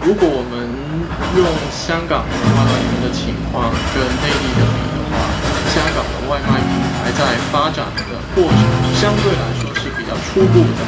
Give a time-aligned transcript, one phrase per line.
[0.00, 0.64] 如果我们
[1.36, 5.20] 用香港的外卖员的情况跟内地的比的话，
[5.68, 8.60] 香港的外卖平台在发展的过程
[8.96, 10.80] 相对来说是比较初步的。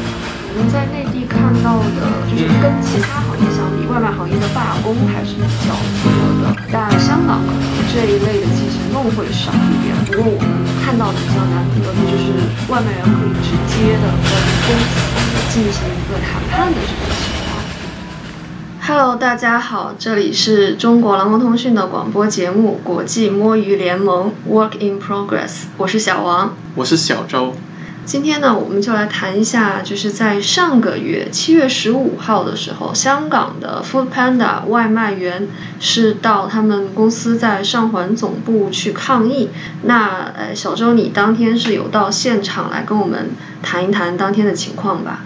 [0.56, 6.08] 我们在内地看到的，就是跟其他行业相比，外卖行业的罢工还是比较多
[6.40, 6.56] 的。
[6.72, 9.92] 但香港可能这一类的其实弄会少一点。
[10.08, 10.48] 不过我们
[10.80, 12.32] 看到的比较难得的就是
[12.72, 14.32] 外卖员可以直接的跟
[14.64, 14.96] 公司
[15.52, 17.41] 进行一个谈判的这种情况。
[18.84, 27.54] Hello，大家好，这里是中国蓝光通讯的广播节目《国际摸鱼联盟 Work in Progress》，我是小王，我是小周。
[28.04, 35.46] 今天呢，我们就来谈一下，就是在上个月七月十五号的时候，香港的 Food Panda 外卖员
[35.78, 39.50] 是到他们公司在上环总部去抗议。
[39.84, 43.30] 那呃，小周，你当天是有到现场来跟我们
[43.62, 45.20] 谈一谈当天的情况吧？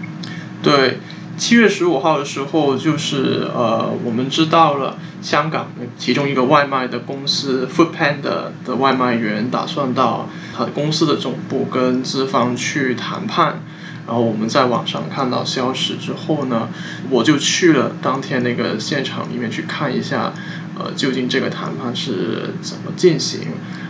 [0.61, 0.99] 对。
[1.37, 13.61] 七月十五号的时候，就是呃，我们知道了香港其中一个外卖的公司 Food Panda 的外卖员打算到他公司的总部跟资方去谈判。
[14.07, 16.69] 然后我们在网上看到消息之后呢，
[17.09, 20.33] 我就去了当天那个现场里面去看一下，
[20.79, 23.41] 呃，究竟这个谈判是怎么进行，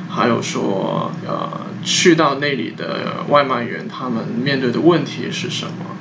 [0.10, 5.97] 还有说呃，去到那里的外卖员他们面对的问题是什么。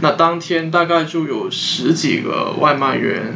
[0.00, 3.34] 那当天大概就有十几个外卖员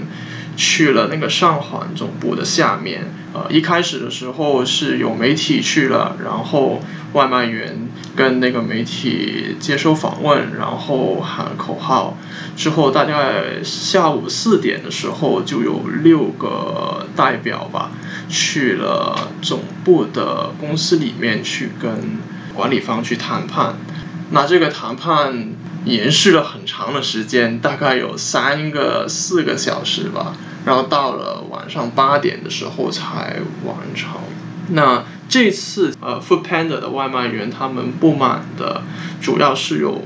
[0.57, 3.15] 去了那个上环总部的下面。
[3.33, 12.19] 呃，一开始的时候是有媒体去了，然后外卖员跟那个媒体接受访问，然后喊口号。
[12.57, 17.93] 之后大概下午四点的时候，就有六个代表吧
[18.29, 22.19] 去了总部的公司里面去跟
[22.53, 23.77] 管理方去谈判。
[24.31, 25.55] 那这个谈判。
[25.85, 34.11] 延续了很长的时间，大概有三个四个小时吧，然后到了晚上八点的时候才完成。
[34.73, 38.83] 那这次呃，Food Panda 的外卖员他们不满的
[39.21, 40.01] 主要是有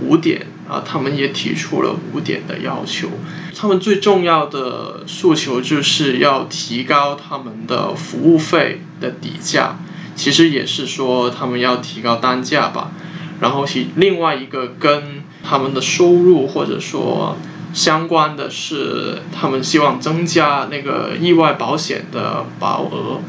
[0.00, 3.08] 五点啊，他们也提出了五点的要求。
[3.56, 9.78] 他们最重要的诉求就是要提高他们的服务费的底价，
[10.14, 12.92] 其实也是说他们要提高单价吧。
[13.40, 17.36] 然后其另外一个跟他们的收入或者说
[17.72, 23.20] 相关的是，他们希望增加那个意外保险的保额。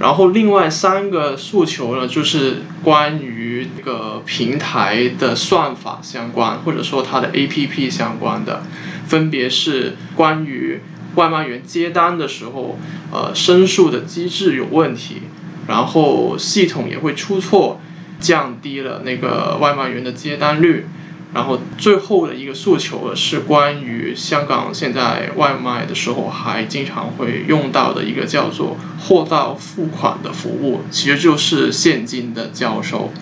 [0.00, 8.62] 然后另外三个诉求呢，就是关于这个平台的算法相关，或者说它的 APP 相关的，
[9.06, 10.80] 分别是关于
[11.16, 12.78] 外卖员接单的时候，
[13.12, 15.22] 呃，申诉的机制有问题，
[15.66, 17.80] 然后系统也会出错。
[18.20, 20.86] 降低了那个外卖员的接单率，
[21.34, 33.12] 然后最后的一个诉求是关于香港现在外卖的时候还经常会用到的一个叫做货到付款的服务，其实就是现金的交收。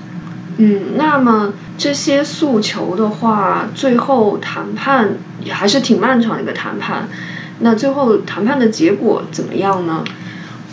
[0.59, 7.09] 嗯，那么这些诉求的话，最后谈判也还是挺漫长的一个谈判。
[7.59, 10.03] 那最后谈判的结果怎么样呢？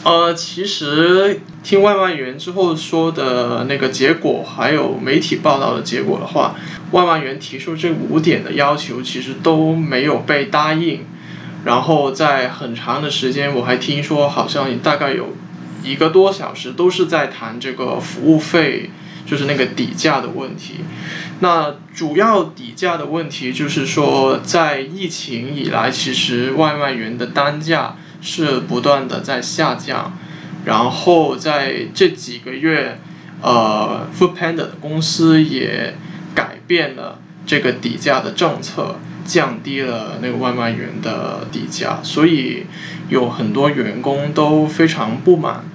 [0.03, 6.55] 呃，其实听外卖员之后说的那个结果，还有媒体报道的结果的话，
[6.91, 11.05] 外卖员提出这五点的要求，其实都没有被答应。
[11.63, 15.29] 然后在很长的时间，我还听说好像大概有
[15.83, 18.89] 一个多小时都是在谈这个服务费，
[19.25, 20.81] 就是那个底价的问题。
[21.39, 27.95] 那主要底价的问题就是说，在疫情以来，其实外卖员的单价。
[28.25, 30.17] 是不断的在下降，
[30.65, 32.97] 然后在这几个月，
[33.41, 35.93] 呃，Food Panda 的公司也
[36.33, 42.65] 改变了这个底价的政策，降低了那个外卖员的底价，所以
[43.09, 45.65] 有很多员工都非常不满。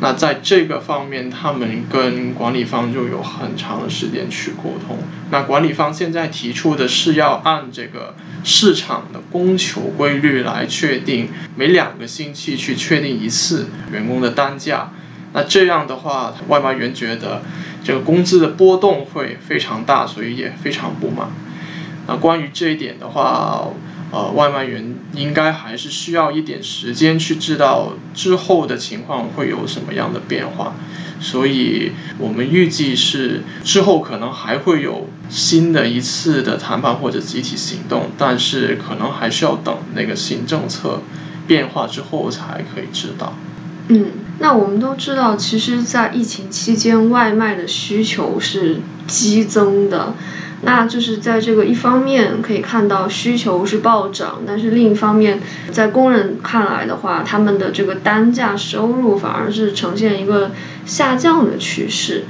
[0.00, 4.98] 那在这个方面，他们跟管理方就有很长的时间去沟通。
[5.30, 8.14] 那管理方现在提出的是要按这个
[8.44, 14.92] 市场的供求规律来确定，每两个星期去确定一次员工的单价。
[15.32, 17.42] 那这样的话，外卖员觉得
[17.82, 21.28] 这个工资的波动会非常大，所以也非常不满。
[22.06, 23.66] 那关于这一点的话，
[24.12, 30.74] 呃，外卖员应该还是需要一点时间去知道之后的情况会有什么样的变化，
[31.20, 41.02] 所以我们预计是之后可能还会有新的一次的谈判或者集体行动，但是可能还是要等那个新政策
[41.46, 43.34] 变化之后才可以知道。
[43.88, 44.06] 嗯，
[44.38, 50.14] 那我们都知道，其实，在疫情期间，外卖的需求是激增的。
[50.62, 60.52] 那就是在这个一方面可以看到需求是暴涨，但是另一方面，在工人看来的话，他们的这个单价收入反而是呈现一个
[60.86, 62.24] 下降的趋势。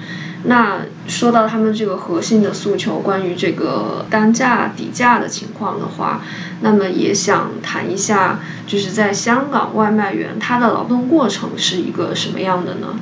[0.44, 6.20] 那说到他们这个核心的诉求，关于这个单价底价的情况的话，
[6.60, 12.98] 那么也想谈一下，就是在香港外卖员他的劳动过程是一个什么样的呢？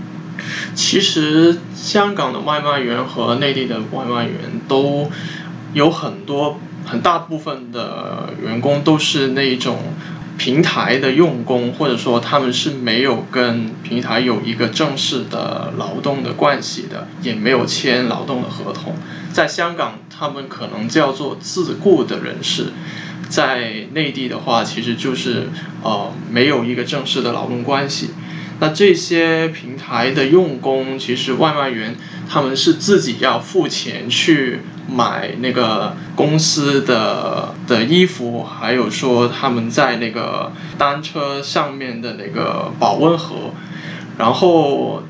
[0.75, 4.35] 其实香港的外卖员和内地的外卖员
[4.69, 5.11] 都
[5.73, 9.79] 有很多很大部分的员工都是那种
[10.37, 18.97] 平台的用工，或者说他们是没有跟平台有一个正式的劳动的关系的，也没有签劳动的合同。
[19.33, 22.73] 在香港，他们可能叫做自雇的人士；
[23.29, 25.49] 在内地的话，其实就是
[25.83, 28.11] 呃没有一个正式的劳动关系。
[28.61, 31.97] 那这些平台的用工，其实外卖员
[32.29, 43.53] 他们是自己要付钱去买那个公司的的衣服，还有说他们在那个单车上面的那个保温盒，
[44.19, 45.03] 然后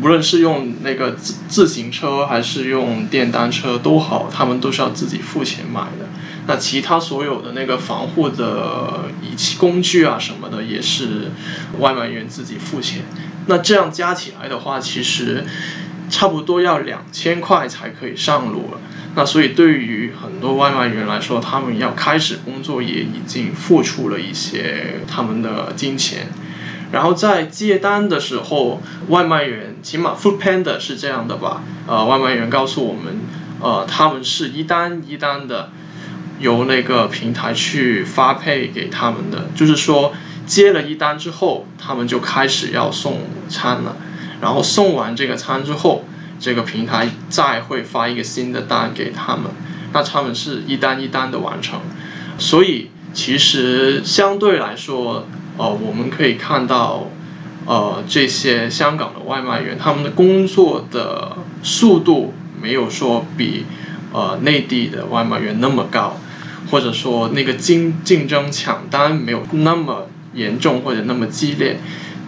[0.00, 6.08] 无论是用那个自自行车还是用电单车都好，他们都是要自己付钱买的。
[6.46, 11.30] 那其他所有的那个防护的仪器、工具啊什么的，也是
[11.78, 13.02] 外卖员自己付钱。
[13.46, 15.44] 那这样加起来的话，其实
[16.10, 18.80] 差不多要两千块才可以上路了。
[19.14, 26.26] 那所以对于很多外卖员来说，他们要开始工作，也已经付出了一些他们的金钱。
[26.90, 31.62] 然后在接单的时候，外卖员起码 Food Panda 是这样的吧？
[31.86, 33.20] 呃，外卖员告诉我们，
[33.60, 35.70] 呃，他们是一单一单的。
[36.42, 40.12] 由那个平台去发配给他们的，就是说
[40.44, 43.96] 接了一单之后，他们就开始要送餐了，
[44.40, 46.04] 然后送完这个餐之后，
[46.40, 49.52] 这个平台再会发一个新的单给他们，
[49.92, 51.80] 那他们是一单一单的完成，
[52.38, 57.06] 所以其实相对来说，呃，我们可以看到，
[57.66, 63.64] 呃，这些香港的外卖员他们的工作的速度没有说比
[64.12, 66.16] 呃内地的外卖员那么高。
[66.70, 71.78] 或者说那个竞竞争抢单没有那么严重或者那么激烈，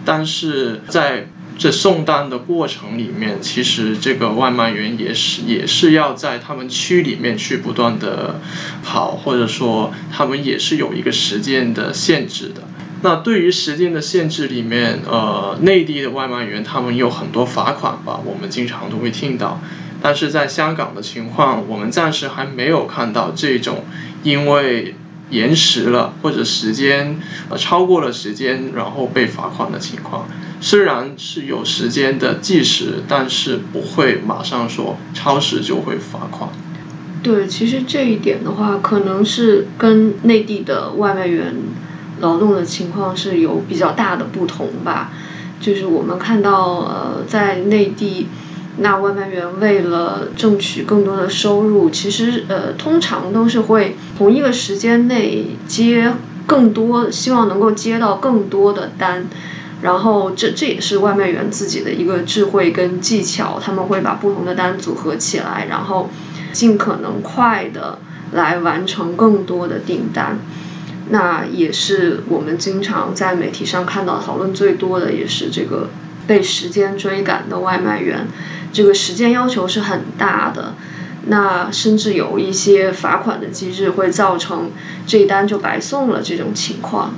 [0.03, 1.27] 但是在
[1.57, 8.41] 这送单的过程里面，其实这个外卖员也是也是要在他们区里面去不断的
[8.83, 12.63] 跑，或者说他们也是有一个时间的限制的。
[13.01, 19.61] 那对于时间的限制里面，呃，内地的外卖员他们有很多罚款吧，我们经常都会听到。
[20.01, 23.85] 但是在香港的情况，我们暂时还没有看到这种
[24.25, 24.95] 因为
[25.29, 30.27] 延时了或者时间呃超过了时间，然后被罚款的情况。
[30.59, 36.49] 虽然是有时间的计时，但是不会马上说超时就会罚款。
[37.21, 41.53] 对，其实这一点的话，可能是跟内地的外卖员
[42.19, 45.11] 劳动的情况是有比较大的不同吧。
[45.61, 48.27] 就是我们看到呃，在内地。
[48.77, 56.13] 那外卖员为了挣取更多的收入，其实呃，通常都是会同一个时间内接
[56.45, 59.27] 更多，希望能够接到更多的单。
[59.81, 66.09] 然后这这也是外卖员自己的一个智慧跟技巧，他们会把不同的单组合起来，然后
[66.51, 67.99] 尽可能快的
[68.31, 70.39] 来完成更多的订单。
[71.09, 75.89] 那也是我们经常在媒体上看到讨论最多的，也是这个
[76.25, 78.27] 被时间追赶的外卖员。
[78.75, 80.75] 这个时间要求是很大的，
[81.27, 84.71] 那甚至有一些罚款的机制会造成
[85.07, 87.13] 这一单就白送了这种情况。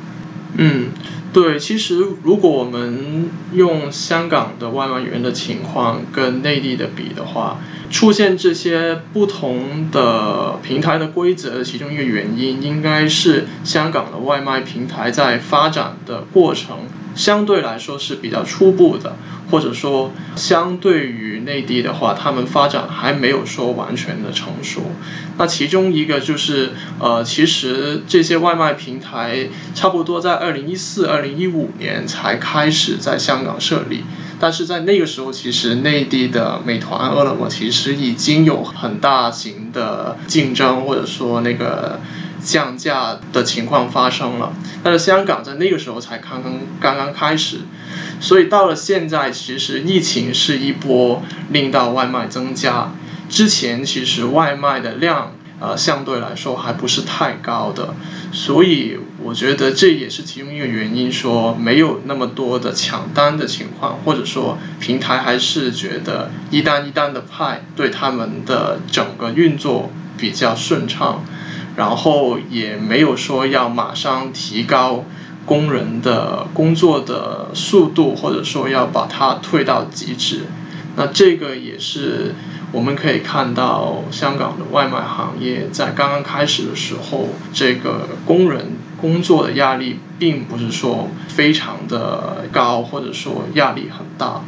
[0.56, 0.90] 嗯，
[1.34, 7.60] 对，其实如果我们用香港的外卖员的情况跟内地的比的话，
[7.90, 16.78] 出现这些不同的平台的规则其中一个原因，应该是香港的外卖平台在发展的过程
[17.18, 19.18] 相对来说是比较初步的。
[19.50, 24.82] 或者说，相对于内地的话，他们发展还没有说完全的成熟。
[25.38, 34.04] 那其中一个就是，呃，其实这些外卖平台差不多在二零一四、二零一五年才开始在香港设立，
[34.38, 42.02] 但是在那个时候，其实内地的美团、饿了么其实已经有很大型的竞争，或者说那个。
[42.48, 47.58] 降价的情况发生了，但是香港在那个时候才刚刚刚刚开始，
[48.22, 52.94] 所以到了现在，其实疫情是一波令到外卖增加。
[53.28, 57.94] 之前其实外卖的量呃相对来说还不是太高的，
[58.32, 69.92] 所以我觉得这也是其中一个原因，说没有那么多的抢单的情况，或者说平台还是觉得一单一单的派对他们的整个运作。
[70.20, 71.24] 比较顺畅，
[71.78, 75.06] 然后也没有说要马上提高
[75.46, 80.42] 工人的工作的速度，或者说要把它推到极致。
[80.98, 82.34] 那这个也是
[82.72, 94.42] 我们可以看到香港的外卖行业在刚刚开始的时候，这个工人工作的压力并不是说非常的高，或者说压力很大。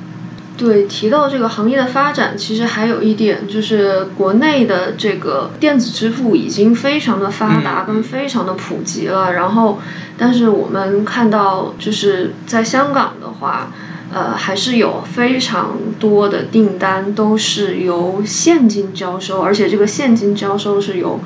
[0.60, 9.32] 对，提到这个行业的发展，其实还有一点就是国内的这个电子支付已经非常的发达跟非常的普及了。
[9.32, 9.80] 然后，
[10.18, 13.72] 但是我们看到就是在香港的话，
[14.12, 21.20] 呃，还是有非常多的订单都是由现金交收，而且这个现金交收是由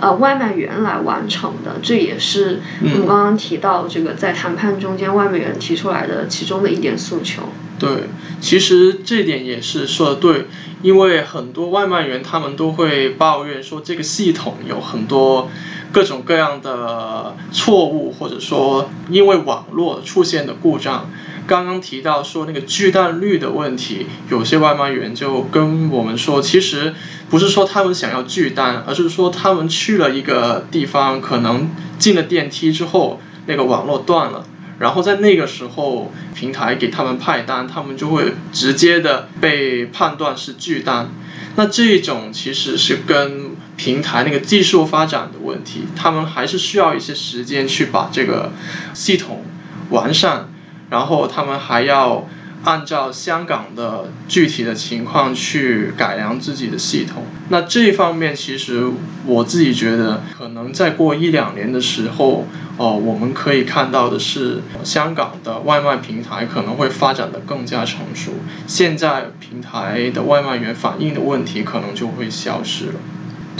[0.00, 1.76] 呃外卖员来完成的。
[1.82, 7.42] 这也是我们刚刚提到这个在谈判中间外卖员提出来的其中的一点诉求。
[7.78, 8.04] 对，
[8.40, 10.46] 其实这点也是说的对，
[10.80, 15.50] 因为很多外卖员他们都会抱怨说这个系统有很多
[15.92, 21.10] 各种各样的错误，或者说因为网络出现的故障。
[21.50, 26.94] 刚刚提到说那个拒单率的问题，有些外卖员就跟我们说，其实
[27.28, 34.46] 不是说他们想要拒单，而是说他们去了一个地方，可能进了电梯之后，那个网络断了。
[34.78, 41.10] 然后在那个时候，平台给他们派单，他们就会直接的被判断是拒单。
[41.56, 48.52] 那这种其实是跟平台那个技术发展的问题，他们还是需要一些时间去把这个
[48.94, 49.44] 系统
[49.90, 50.49] 完善，
[50.90, 52.26] 然后他们还要。
[52.62, 58.84] 按照香港的具体的情况去改良自己的系统，那这一方面其实
[59.24, 62.44] 我自己觉得，可能再过一两年的时候，
[62.76, 68.32] 哦，我们可以看到的是，香港的外卖平台可能会发展的更加成熟，
[68.66, 72.94] 现在平台的外卖员反映的问题可能就会消失了。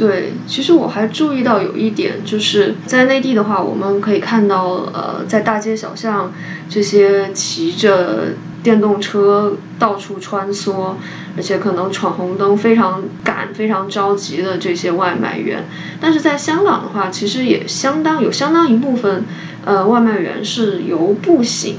[0.00, 6.32] 对，其实我还注意到有一点，就是在内地的话，我们可以看到，呃，在大街小巷
[6.70, 8.28] 这些骑着。
[8.62, 10.92] 电动车到处穿梭，
[11.34, 15.64] 而且可能闯红灯非常赶、非常着急的这些外卖员，
[15.98, 19.24] 但是在香港的话，其实也相当有相当一部分，
[19.64, 21.76] 呃，外卖员是由步行，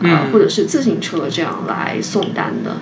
[0.00, 2.76] 呃，或者是自行车这样来送单的。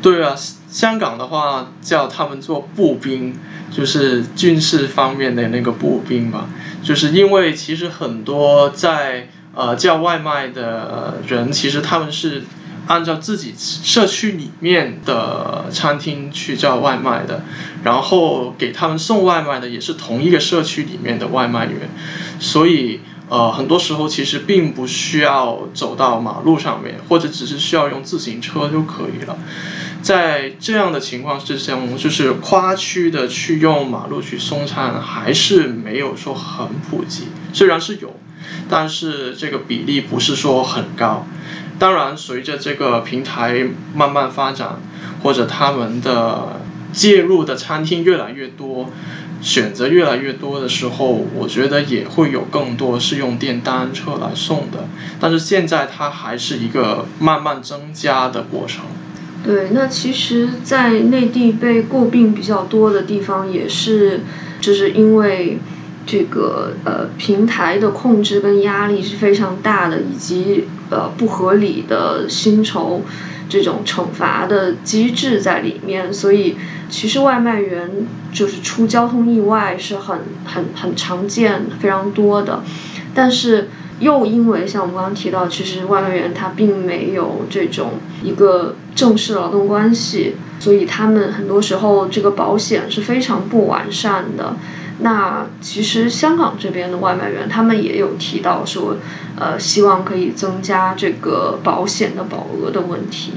[0.00, 0.34] 对啊，
[0.70, 3.34] 香港的话叫他们做步兵，
[3.70, 6.48] 就是军事方面的那个步兵吧，
[6.82, 12.44] 就是因为其实很多在呃叫外卖的人，其实他们是。
[12.86, 17.44] 按照自己社区里面的餐厅去叫外卖的，
[17.84, 21.88] 然后给他们送外卖的也是同一个社区里面的外卖员，
[22.40, 23.00] 所以
[23.30, 29.38] 呃很多时候其实并不需要走到马路上面，或者只是需要用自行车就可以了。
[30.02, 38.16] 在这样的情况之下，就是跨区的去用马路去送餐还是没有说很普及，虽然是有，
[38.68, 41.26] 但是这个比例不是说很高。
[41.78, 44.80] 当然，随着这个平台慢慢发展，
[45.22, 46.60] 或者他们的
[46.92, 48.90] 介入的餐厅越来越多，
[49.40, 54.88] 选择越来越多的时候，我觉得也会有更多是用电单车来送的。
[55.18, 58.84] 但是现在它还是一个慢慢增加的过程。
[59.42, 64.20] 对，那其实，在内地被诟病比较多的地方，也是
[64.60, 65.58] 就是因为。
[66.10, 73.02] 这个呃平台的控制跟压力是非常大的，以及呃不合理的薪酬
[73.48, 76.56] 这种惩罚的机制在里面，所以
[76.88, 77.88] 其实外卖员
[78.32, 82.64] 就是出交通意外是很很很常见、非常多的。
[83.14, 83.68] 但是
[84.00, 87.92] 又因为像我们刚刚提到，其实外卖员他并没有这种
[88.24, 94.56] 一个正式劳动关系，所以他们很多时候这个保险是非常不完善的。
[95.02, 98.96] 那其实香港这边的外卖员，他们也有提到说，
[99.36, 103.32] 呃，希望可以增加这个保险的保额的问题。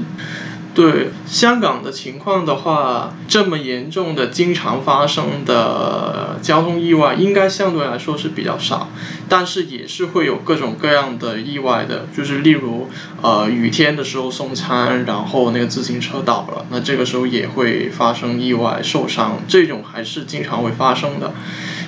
[0.74, 8.88] 对香港的情况的话，这么严重的、经常发生的交通意外，应该相对来说是比较少，
[9.28, 12.88] 但是也是会有各种各样的意外的，就是例如，
[13.22, 21.32] 呃，雨天的时候送餐，然后那个自行车倒了，那这个时候也会发生意外受伤，这种还是经常会发生的。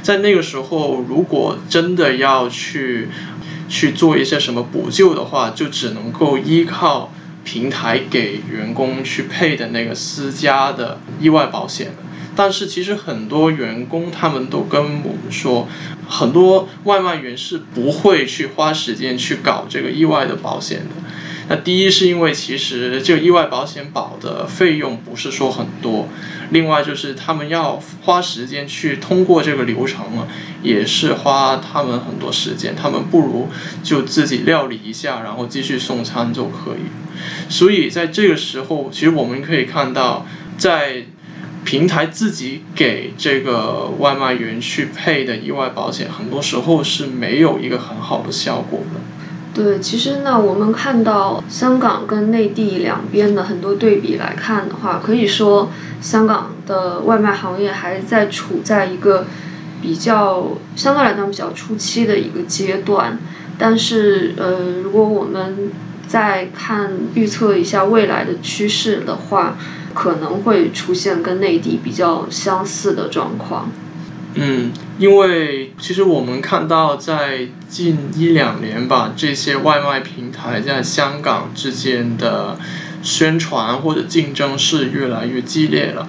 [0.02, 3.09] 在那个时候，如果真的要去
[3.69, 7.11] 去做一些什么补救的话，就只能够依靠。
[7.47, 11.93] 平台给员工去配的那个私家的意外保险，
[12.35, 15.69] 但是其实很多员工他们都跟我们说，
[16.09, 20.87] 很多外卖员是不会去花时间去搞这个意外的保险的。
[21.49, 26.09] 那第一是因为其实就意外保险保的费用不是说很多，
[26.50, 30.26] 另外就是他们要花时间去通过这个流程嘛，
[30.62, 32.75] 也是花他们很多时间。
[32.75, 33.49] 他们不如
[33.85, 36.91] 就自己料理一下，然后继续送餐就可以。
[37.49, 40.26] 所以在这个时候，其实我们可以看到，
[40.59, 41.05] 在
[41.65, 49.00] 平台自己给这个外卖员去配的意外保险，很多时候是没有一个很好的效果的。
[49.57, 59.25] 对，其实呢，我们看到香港跟内地两边的很多对比来看的话，可以说香港的外卖行业还在处在一个
[59.81, 63.19] 比较相对来讲比较初期的一个阶段。
[63.59, 65.73] 但是，呃，如果我们
[66.07, 69.57] 再看预测一下未来的趋势的话，
[69.95, 73.71] 可能会出现跟内地比较相似的状况。
[74.38, 82.59] 嗯，因为其实我们看到，在近一两年吧，这些外卖平台在香港之间的
[83.02, 86.07] 宣传或者竞争是越来越激烈了。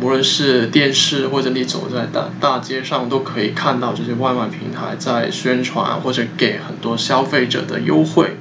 [0.00, 8.36] 无论是电视或者你走在大大街上，都可以看到这些外卖平台在宣传或者给很多消费者的优惠。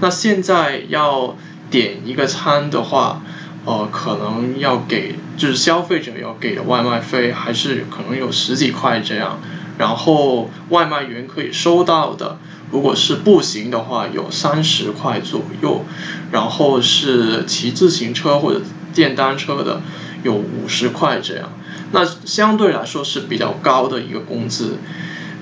[0.00, 1.36] 那现在要
[1.70, 3.22] 点一个餐的话，
[3.68, 9.40] 呃，可能要给就是消费者要给的外卖费还是可能有十几块这样，
[9.76, 12.38] 然后外卖员可以收到的，
[12.70, 15.84] 如果是步行的话有三十块左右，
[16.32, 18.62] 然后是骑自行车或者
[18.94, 19.82] 电单车的
[20.22, 21.52] 有五十块这样，
[21.92, 24.78] 那相对来说是比较高的一个工资，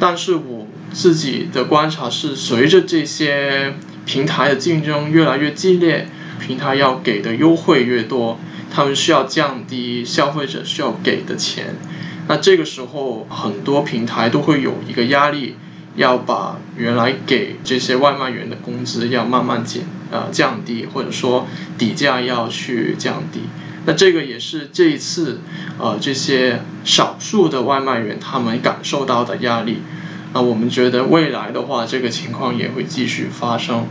[0.01, 6.09] 但是我自己的观察是随着这些平台的竞争越来越激烈。
[6.39, 8.39] 平台要给的优惠越多，
[8.71, 11.77] 他们需要降低消费者需要给的钱。
[12.29, 15.57] 那这个时候，很多平台都会有一个压力，
[15.95, 21.47] 要把原来给这些外卖员的工资要慢慢减，呃，降低，或者说
[21.79, 23.43] 底价要去降低。
[23.85, 25.41] 那这个也是这一次，
[25.79, 29.79] 呃，这些少数的外卖员他们感受到的压力。
[30.33, 33.87] 那我们觉得未来的话，这个情况也会继续发生。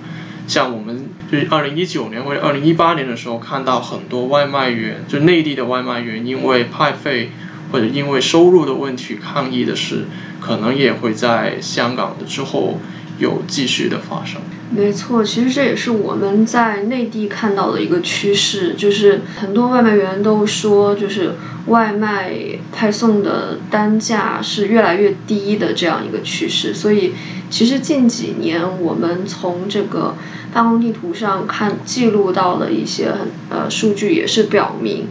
[0.48, 7.32] 像我们就是二零一九年或者二零一八年的时候，看到很多外卖员，就内地的外卖员，因为派费
[7.72, 10.06] 或者因为收入的问题抗议的事，
[10.40, 12.80] 可能也会在香港的之后
[13.18, 14.42] 有继续的发生。
[14.72, 21.36] 没错，其实这也是我们在内地看到的一个趋势，就是很多外卖员都说，就是
[21.68, 22.34] 外卖
[22.72, 26.74] 派送的单价是越来越低的这样一个趋势。
[26.74, 27.12] 所以，
[27.50, 30.16] 其实近几年我们从这个
[30.52, 35.08] 办公地图上看记录到的一些很呃数据，也是表明，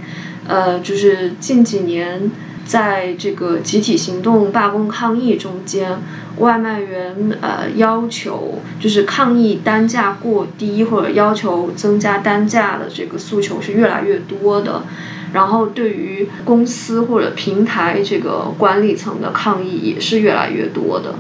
[0.49, 2.31] 呃，就是近几年。
[2.65, 5.99] 在这个集体行动、罢工抗议中间，
[6.39, 14.83] 外卖员呃要求就是抗议单价过低或者要求增加单价的这个诉求是越来越多的，
[15.35, 21.17] 然后对于公司或者平台这个管理层的抗议也是越来越多的。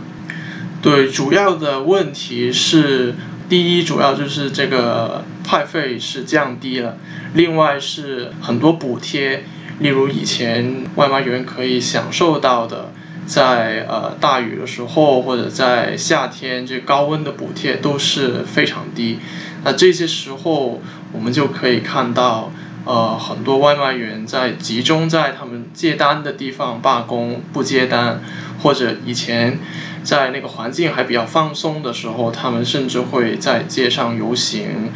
[0.80, 3.14] 对，主要的问题是，
[3.48, 6.96] 第一主要就是这个派费是降低了，
[7.34, 9.44] 另外是很多补贴。
[9.84, 12.90] 例如以前外卖员可以享受到的，
[13.26, 19.18] 在呃大雨的时候或者在夏天这高温的补贴都是非常低。
[19.62, 20.80] 那这些时候
[21.12, 22.50] 我们就可以看到，
[22.86, 28.22] 呃很多外卖员在集中在他们接单的地方罢工不接单，
[28.62, 29.58] 或者以前
[30.02, 34.90] 在那个环境还比较放松的时候，他们甚至会在街上游行，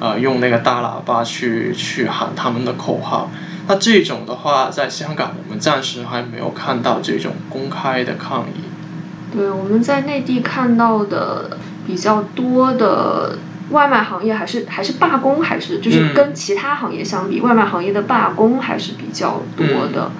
[0.00, 3.30] 呃用那个大喇叭去去喊他们的口号。
[3.66, 9.34] 那这种的话，在香港我们暂时还没有看到这种公开的抗议。
[9.34, 13.38] 对，我们在内地看到的比较多的
[13.70, 20.10] 外卖行业，还是还是罢工，还是就是跟其他行业相比，外卖行业的罢工还是比较多的。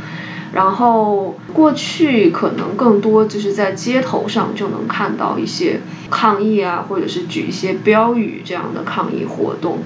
[0.53, 5.81] 然后过去可能更多就是在街头上就能看到一些
[6.11, 9.81] 抗议啊，或者是举一些标语这样的抗议活动。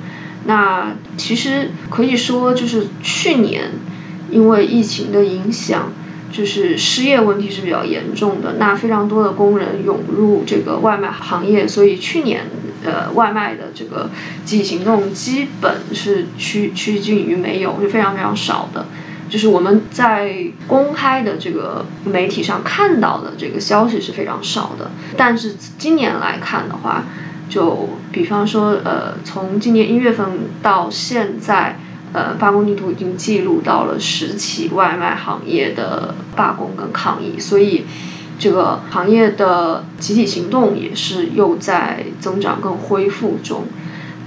[0.46, 3.72] 那其实可以说，就是去年
[4.30, 5.92] 因为疫情的影响，
[6.32, 8.54] 就是失业问题是比较严重的。
[8.58, 12.46] 那非常多的工人涌入这个外卖行业，所以去年
[12.84, 14.10] 呃外卖的这个
[14.44, 18.86] 集体行动基本是趋趋近于没有，是非常非常少的。
[19.28, 24.90] 就是我们在公开的这个媒体上看到的这个消息是非常少的。
[25.18, 27.04] 但是今年来看的话，
[27.48, 30.26] 就比方说，呃，从今年一月份
[30.62, 31.78] 到现在，
[32.12, 37.84] 呃，罢工地图已经记录到了十起外卖行业的罢工跟抗议，所以
[38.38, 43.64] 这个行业的集体行动也是又在增长跟恢复中。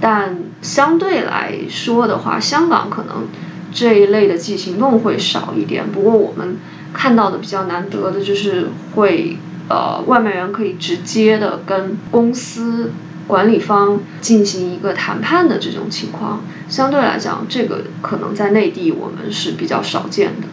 [0.00, 3.28] 但相对来说的话，香港可能
[3.72, 5.92] 这一类的记行动会少一点。
[5.92, 6.56] 不过我们
[6.92, 9.36] 看到的比较难得的就是会，
[9.68, 12.90] 呃，外卖员可以直接的跟公司
[13.26, 20.48] 管理方进行一个谈判的这种情况，相对来讲，这个可能在内地我们是比较少见的。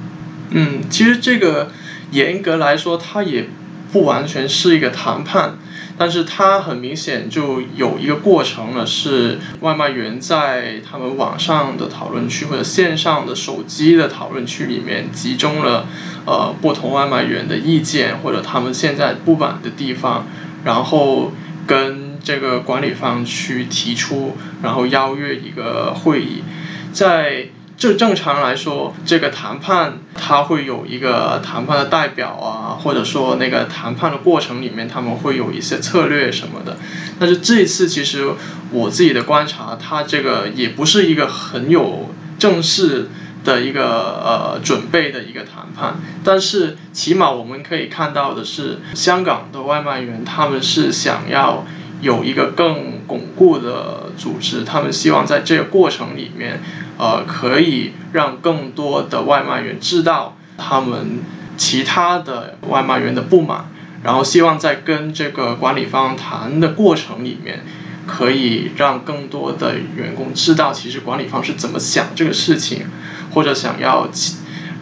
[0.51, 1.71] 嗯，其实这个
[2.11, 3.49] 严格来说，它也
[3.91, 5.57] 不完全是一个谈判。
[5.97, 15.87] 但是它很明显就有一个过程了，是外卖员在他们网上的讨论区或者线上的手机的讨论区里面集中了，
[16.25, 20.25] 呃，不同外卖员的意见或者他们现在不满的地方，
[20.63, 21.33] 然后
[21.67, 26.43] 跟这个管理方去提出，然后邀约一个会议，
[26.91, 27.49] 在。
[27.79, 36.75] 就正常来说，这个谈判它会有一个谈判的代表啊，或者说那个谈判的过程里面，他们会有一些策略什么的。
[37.17, 38.33] 但是这一次，其实
[38.71, 43.07] 我自己的观察，他这个也不是一个很有正式
[43.45, 43.85] 的一个
[44.25, 46.01] 呃准备的一个谈判。
[46.21, 51.65] 但是起码我们可以看到的是，香港的外卖员他们是想要。
[52.01, 56.61] 有一个更巩固的组织，他们希望在这个过程里面，
[56.97, 61.19] 呃，可以让更多的外卖员知道他们
[61.57, 63.65] 其他的外卖员的不满，
[64.03, 67.65] 然后希望在跟这个管理方谈的过程里面，
[68.07, 72.85] 可以让更多的员工知道，其实管理方是怎么想这个事情，
[73.33, 74.07] 或者想要。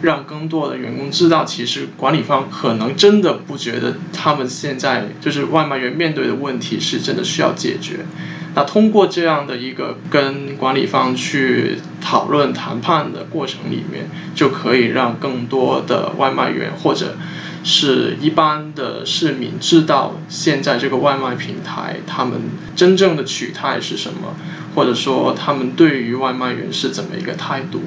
[0.00, 8.06] 让更多的员工知道，其实管理方可能真的不觉得他们现在就是外卖员面对的问题是真的需要解决。
[8.54, 17.16] 那通过这样的一个跟管理方去讨论谈判的过程里面，就可以让更多的外卖员或者
[17.62, 22.40] 是一般的市民知道，现在这个外卖平台他们
[22.74, 24.34] 真正的取态是什么，
[24.74, 27.82] 或者说他们对于外卖员是怎么一个态度。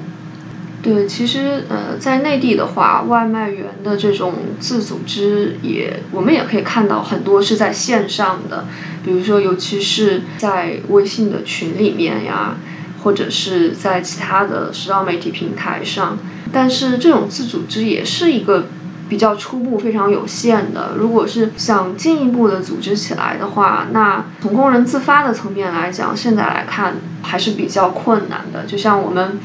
[0.82, 8.66] 对，其实呃，在内地的话，外卖员的这种自组织也，我们也可以看到很多是在线上的，
[9.04, 12.56] 比如说，尤其是在微信的群里面呀，
[13.04, 16.18] 或者是在其他的社交媒体平台上。
[16.52, 18.66] 但是这种自组织也是一个
[19.08, 20.96] 比较初步、非常有限的。
[20.98, 28.66] 如果是想进一步的组织起来的话，那从工人自发的层面来讲，现在来看还是比较困难的。
[28.66, 29.38] 就像我们。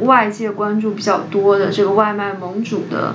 [0.00, 3.14] 外界关注比较多的这个外卖盟主的，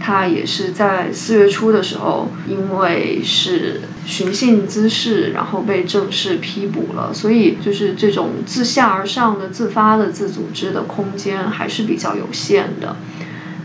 [0.00, 7.12] 他也是在四月初的时候，因为是寻衅滋事，然后被正式批捕了。
[7.12, 12.96] 所以就是这种自下而上的自发的自组织的空间还是比较有限的。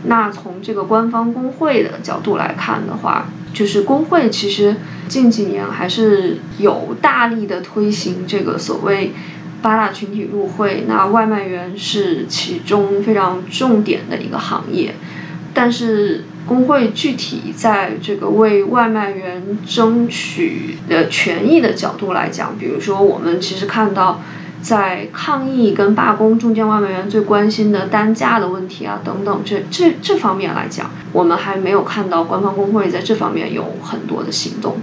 [0.04, 4.76] 那从这个官方工会的角度来看的话，就是工会其实
[5.08, 9.12] 近几年还是有大力的推行这个所谓。
[9.62, 14.94] 八大群体入会，那外卖员是其中非常重点的一个行业。
[15.54, 24.20] 但是工会具体在这个为外卖员争取的权益的角度来讲，比如说我们其实看到，
[24.60, 34.76] 在抗议跟罢工中间，外卖员最关心的单价的问题啊等等，这这这方面来讲，我们还没有看到官方工会在这方面有很多的行动。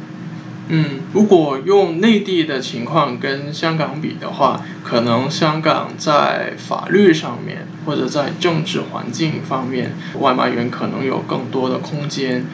[0.69, 12.45] 嗯，如果用内地的情况跟香港比的话，可能香港在法律上面或者在政治环境方面，外卖员可能有更多的空间，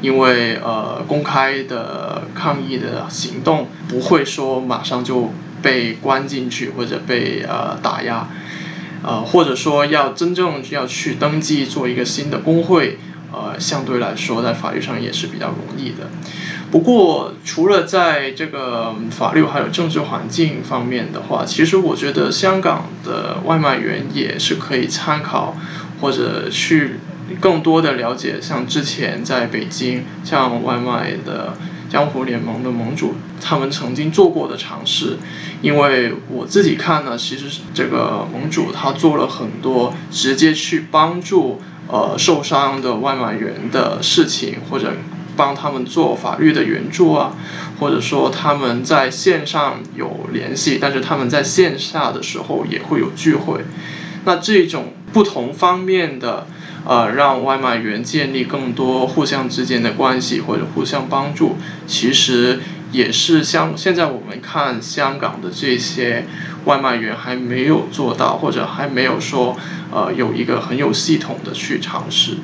[0.00, 8.28] 因为呃公开的抗议的行动不会说马上就被关进去或者被呃打压，
[9.02, 12.98] 呃或者说要真正要去登记做一个新的工会，
[13.32, 16.08] 呃相对来说在法律上也是比较容易的。
[16.76, 25.56] 不过，除了在这个法律还有政治环境方面的话，其实我觉得香港的外卖员也是可以参考，
[26.02, 26.96] 或者去
[27.40, 31.54] 更多的了解，像之前在北京，像外卖的
[31.88, 35.16] 江湖联盟的盟主，他们曾经做过的尝试。
[35.62, 41.58] 因为我自己看呢，其实这个盟主他做了很多直接去帮助
[41.88, 44.92] 呃受伤的外卖员的事情，或者。
[45.36, 47.36] 帮他们做法律的援助啊，
[47.78, 53.60] 或者说他们在线上有联系，但是他们在线下的时候也会有聚会。
[54.24, 56.46] 那这种不同方面的，
[56.84, 62.58] 呃，让外卖员建立更多互相之间的关系或者互相帮助，其实
[62.90, 66.26] 也是像现在我们看香港的这些
[66.64, 69.56] 外卖员还没有做到，或者还没有说
[69.92, 72.38] 呃有一个很有系统的去尝试。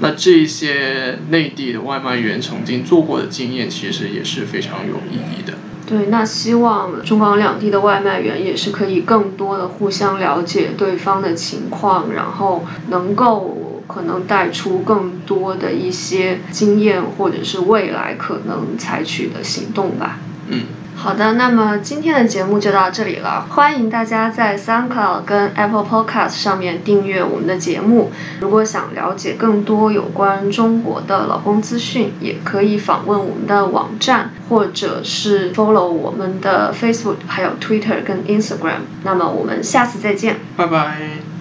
[0.00, 5.54] 那这些内地的外卖员曾经做过的经验，其实也是非常有意义的。
[5.86, 20.18] 对，那希望中港两地的外卖员也是可以更多的互相了解对方的情况，然后能够可能带出更多的一些经验，或者是未来可能采取的行动吧。
[20.48, 20.62] 嗯。
[20.98, 23.46] 好的，那么今天的节目就到这里了。
[23.50, 28.10] 欢迎大家在 SoundCloud 跟 Apple Podcast 上面订阅我们的节目。
[28.40, 38.80] 如果想了解更多有关中国的老公资讯，也可以访问我们的网站，或者是 follow 我们的 Facebook、还有 Twitter 跟 Instagram。
[39.04, 41.26] 那么我们下次再见，拜拜。